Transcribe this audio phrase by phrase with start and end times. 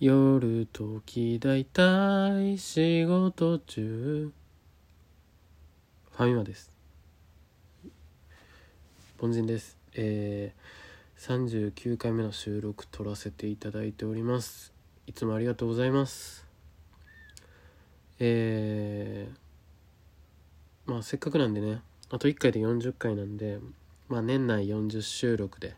[0.00, 4.32] 夜時だいたい仕事中。
[6.12, 6.70] ファミマです。
[9.20, 9.76] 凡人です。
[9.92, 14.72] えー、39回目の収録撮らせていただいております。
[15.06, 16.46] いつもありがとうございます。
[18.20, 23.58] えー、まあせっかくなんでねあと1回で40回なんで
[24.08, 25.74] まあ年内40収録で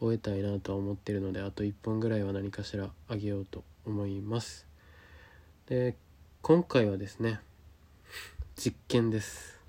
[0.00, 4.66] 終えたいなとは思ってるのであと1本ぐらいは何かしらあげようと思います。
[5.66, 5.96] で
[6.42, 7.40] 今回はですね
[8.56, 9.60] 実験です。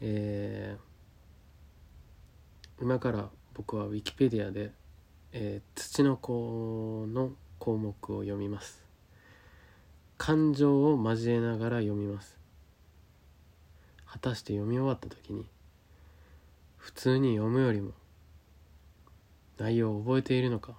[0.00, 4.72] えー、今から僕は Wikipedia で、
[5.32, 8.82] えー、土の子の項目を読みます。
[10.16, 12.38] 感情を交えながら読みます。
[14.06, 15.44] 果たして読み終わった時に
[16.78, 17.92] 普通に読むよりも
[19.58, 20.72] 内容を覚えているのか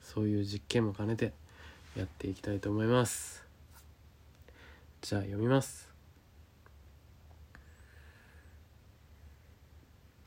[0.00, 1.32] そういう実験も兼ねて
[1.96, 3.44] やっていきたいと思います。
[5.00, 5.88] じゃあ読みます。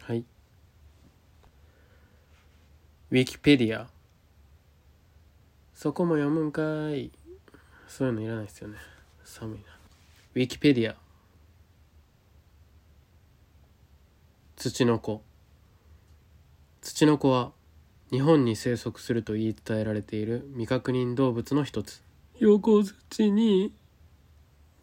[0.02, 0.24] はい。
[3.12, 3.88] ウィキペディア。
[5.76, 7.12] そこも読むんかい。
[7.88, 8.78] そういうのいらないですよね。
[9.24, 9.66] 寒いな。
[10.36, 10.96] ウィキペディア。
[14.56, 15.22] 土の子。
[16.88, 17.52] ツチノコは
[18.12, 22.02] 日本に生息すると言い伝えられている未確認動物の一つ。
[22.40, 23.74] 横土に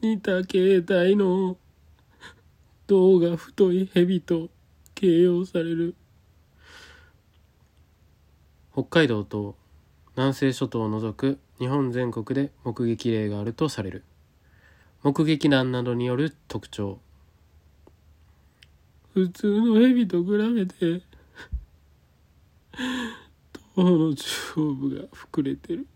[0.03, 1.57] 似た形態の
[2.87, 4.51] 胴が太い蛇と
[4.95, 5.95] 形容される。
[8.75, 9.57] 北海道と
[10.15, 14.05] 南西諸島を除く日本全国で目撃例があるとされる。
[15.03, 16.99] 目撃談などによる特徴。
[19.15, 21.14] 普通の蛇と比べて
[23.77, 24.25] 頭の中
[24.57, 25.87] 央部が膨れてる。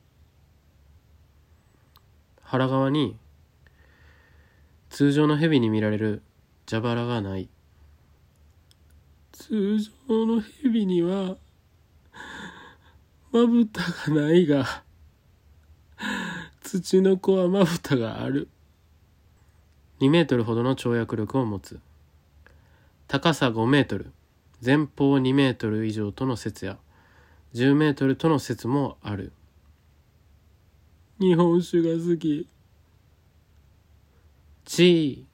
[2.43, 3.17] 腹側に
[4.91, 6.23] 通常の蛇に見られる
[6.69, 7.49] 蛇腹がない。
[9.33, 11.37] 通常の蛇には
[13.31, 14.83] まぶたがないが
[16.63, 18.49] 土の子はまぶたがある。
[20.01, 21.81] 2メートルほどの跳躍力を持つ。
[23.07, 24.13] 高さ5メートル
[24.65, 26.79] 前方2メートル以上との説や
[27.55, 29.33] 10メートルとの説もある。
[31.21, 32.49] 日本酒が好き。
[34.65, 35.27] チ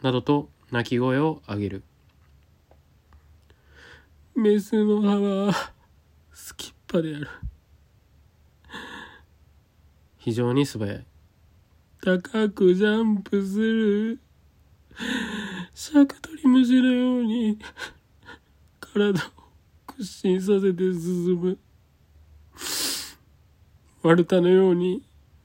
[0.00, 1.82] ーなどと鳴き声を上げる。
[4.34, 5.72] メスの歯は
[6.32, 7.28] すきっぱである。
[10.18, 11.04] 非常に素早い。
[12.00, 14.20] 高くジャンプする。
[15.74, 17.58] シャクトリムシのように
[18.92, 19.14] 体を
[19.86, 21.58] 屈伸させて進む。
[24.02, 25.02] 丸太のように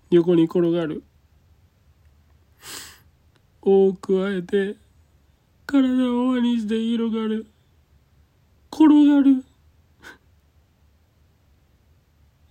[0.10, 1.04] 横に転がる。
[3.62, 4.76] 尾を加えて
[5.66, 7.48] 体を輪にして広がる。
[8.72, 9.44] 転がる。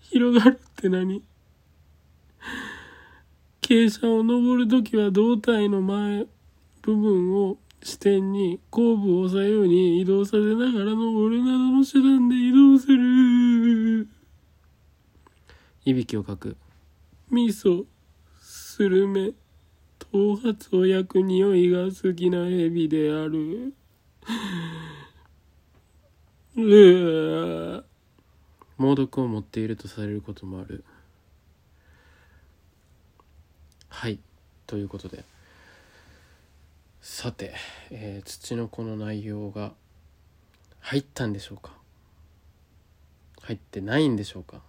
[0.01, 1.23] 広がるって何？
[3.61, 6.27] 傾斜を登るときは胴体の前
[6.83, 14.09] 部分を視点に後部を左右に移動させながら登るなどの手段で移動する。
[15.85, 16.57] いびきをかく。
[17.31, 17.85] 味噌
[18.41, 19.33] スルメ
[19.99, 23.75] 頭髪を焼く匂いが好きな蛇である。
[26.57, 27.85] う
[28.79, 30.85] 猛毒を持っているとされることもある。
[33.89, 34.19] はい。
[34.67, 35.25] ということで
[37.09, 37.55] さて、
[37.91, 39.75] えー、土の子の内容が
[40.81, 41.71] 入ったんでしょうか？
[43.43, 44.61] 入ってないんでしょうか？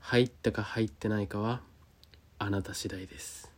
[0.00, 1.60] 入ったか入ってないかは
[2.38, 3.49] あなた次第です。